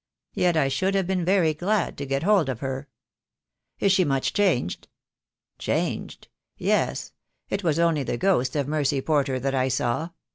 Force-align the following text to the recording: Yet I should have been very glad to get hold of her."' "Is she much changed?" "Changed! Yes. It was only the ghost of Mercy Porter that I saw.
Yet 0.33 0.57
I 0.57 0.67
should 0.67 0.95
have 0.95 1.05
been 1.05 1.23
very 1.23 1.53
glad 1.53 1.95
to 1.99 2.07
get 2.07 2.23
hold 2.23 2.49
of 2.49 2.59
her."' 2.61 2.87
"Is 3.77 3.91
she 3.91 4.03
much 4.03 4.33
changed?" 4.33 4.87
"Changed! 5.59 6.27
Yes. 6.57 7.13
It 7.49 7.63
was 7.63 7.77
only 7.77 8.01
the 8.01 8.17
ghost 8.17 8.55
of 8.55 8.67
Mercy 8.67 8.99
Porter 8.99 9.39
that 9.39 9.53
I 9.53 9.67
saw. 9.67 10.09